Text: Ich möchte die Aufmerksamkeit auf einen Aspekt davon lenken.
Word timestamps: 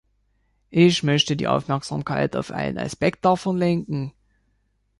Ich 0.71 1.03
möchte 1.03 1.35
die 1.35 1.47
Aufmerksamkeit 1.47 2.35
auf 2.35 2.49
einen 2.49 2.79
Aspekt 2.79 3.23
davon 3.23 3.55
lenken. 3.57 4.13